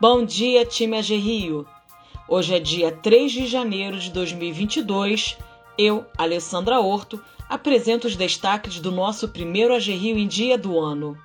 [0.00, 1.64] Bom dia, time AG Rio.
[2.28, 5.38] Hoje é dia 3 de janeiro de 2022.
[5.78, 11.16] Eu, Alessandra Horto, apresento os destaques do nosso primeiro AG Rio em dia do ano.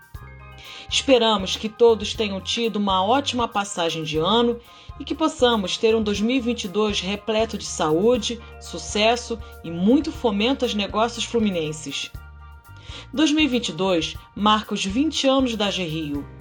[0.88, 4.60] Esperamos que todos tenham tido uma ótima passagem de ano
[5.00, 11.26] e que possamos ter um 2022 repleto de saúde, sucesso e muito fomento aos negócios
[11.26, 12.12] fluminenses.
[13.12, 16.39] 2022 marca os 20 anos da AG Rio.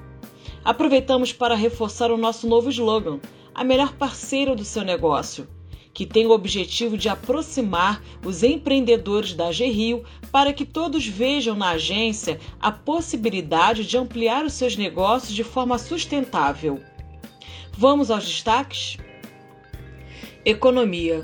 [0.69, 3.21] Aproveitamos para reforçar o nosso novo slogan,
[3.55, 5.49] a melhor parceira do seu negócio,
[5.95, 11.57] que tem o objetivo de aproximar os empreendedores da AG Rio para que todos vejam
[11.57, 16.79] na agência a possibilidade de ampliar os seus negócios de forma sustentável.
[17.73, 18.99] Vamos aos destaques?
[20.45, 21.23] Economia.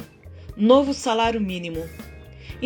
[0.56, 1.86] Novo salário mínimo.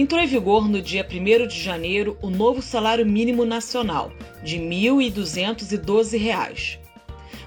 [0.01, 4.13] Entrou em vigor no dia 1 de janeiro o novo salário mínimo nacional,
[4.45, 6.79] de R$ 1.212.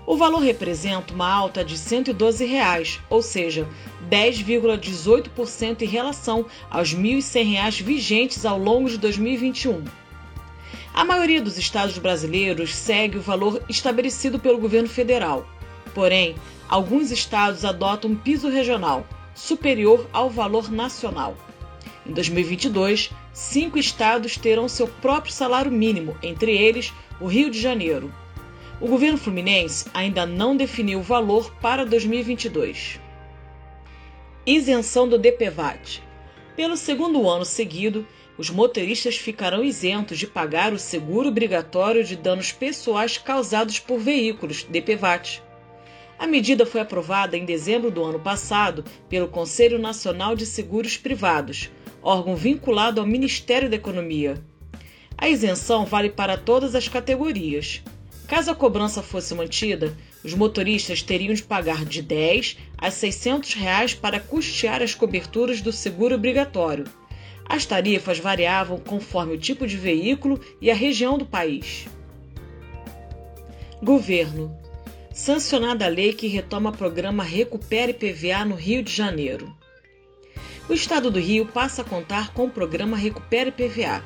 [0.06, 3.66] O valor representa uma alta de 112 reais, ou seja,
[4.10, 9.86] 10,18% em relação aos R$ 1.100 vigentes ao longo de 2021.
[10.94, 15.48] A maioria dos estados brasileiros segue o valor estabelecido pelo governo federal.
[15.94, 16.36] Porém,
[16.68, 21.38] alguns estados adotam um piso regional, superior ao valor nacional.
[22.12, 28.14] Em 2022, cinco estados terão seu próprio salário mínimo, entre eles o Rio de Janeiro.
[28.82, 33.00] O governo fluminense ainda não definiu o valor para 2022.
[34.46, 36.04] Isenção do DPVAT.
[36.54, 38.06] Pelo segundo ano seguido,
[38.38, 44.66] os motoristas ficarão isentos de pagar o seguro obrigatório de danos pessoais causados por veículos,
[44.66, 45.42] DPVAT.
[46.20, 51.72] A medida foi aprovada em dezembro do ano passado pelo Conselho Nacional de Seguros Privados,
[52.02, 54.44] órgão vinculado ao Ministério da Economia.
[55.18, 57.84] A isenção vale para todas as categorias.
[58.28, 63.94] Caso a cobrança fosse mantida, os motoristas teriam de pagar de 10 a 600 reais
[63.94, 66.86] para custear as coberturas do seguro obrigatório.
[67.48, 71.86] As tarifas variavam conforme o tipo de veículo e a região do país.
[73.84, 74.58] Governo.
[75.14, 79.54] Sancionada a lei que retoma o programa Recupere PVA no Rio de Janeiro
[80.70, 84.04] o Estado do Rio passa a contar com o programa Recupere PVA.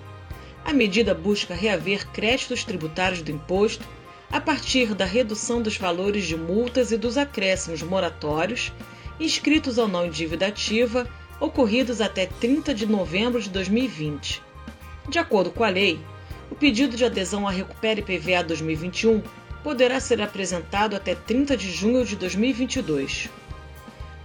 [0.63, 3.85] A medida busca reaver créditos tributários do imposto
[4.31, 8.71] a partir da redução dos valores de multas e dos acréscimos moratórios
[9.19, 11.07] inscritos ou não em dívida ativa
[11.39, 14.41] ocorridos até 30 de novembro de 2020.
[15.07, 15.99] De acordo com a lei,
[16.49, 19.21] o pedido de adesão à Recupere PVA 2021
[19.63, 23.29] poderá ser apresentado até 30 de junho de 2022.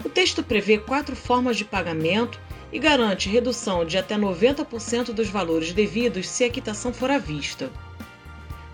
[0.05, 2.41] O texto prevê quatro formas de pagamento
[2.72, 7.71] e garante redução de até 90% dos valores devidos se a quitação for à vista.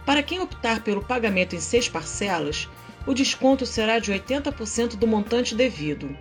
[0.04, 2.68] Para quem optar pelo pagamento em seis parcelas,
[3.06, 6.16] o desconto será de 80% do montante devido.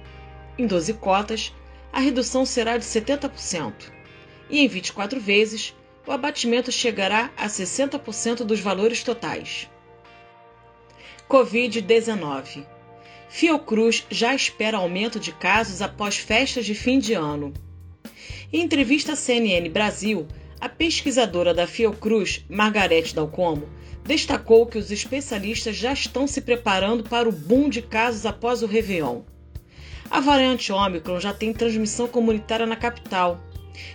[0.58, 1.54] Em 12 cotas,
[1.94, 3.74] a redução será de 70%.
[4.50, 5.76] E em 24 vezes,
[6.08, 9.70] o abatimento chegará a 60% dos valores totais.
[11.30, 12.75] Covid-19
[13.38, 17.54] Fiocruz já espera aumento de casos após festas de fim de ano.
[18.52, 20.26] Em entrevista à CNN Brasil,
[20.58, 23.68] a pesquisadora da Fiocruz, Margarete Dalcomo,
[24.06, 28.68] destacou que os especialistas já estão se preparando para o boom de casos após o
[28.68, 29.24] Réveillon.
[30.10, 33.44] A variante Ômicron já tem transmissão comunitária na capital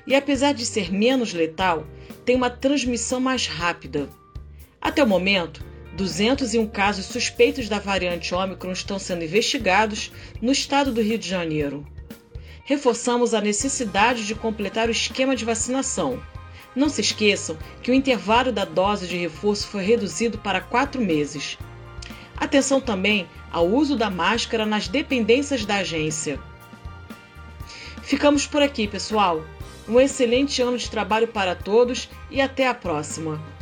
[0.07, 1.87] e, apesar de ser menos letal,
[2.27, 4.07] tem uma transmissão mais rápida.
[4.79, 11.03] Até o momento, 201 casos suspeitos da variante Ômicron estão sendo investigados no estado do
[11.03, 11.85] Rio de Janeiro.
[12.65, 16.23] Reforçamos a necessidade de completar o esquema de vacinação.
[16.75, 21.59] Não se esqueçam que o intervalo da dose de reforço foi reduzido para quatro meses.
[22.37, 26.39] Atenção também ao uso da máscara nas dependências da agência.
[28.03, 29.45] Ficamos por aqui, pessoal.
[29.89, 33.60] Um excelente ano de trabalho para todos e até a próxima!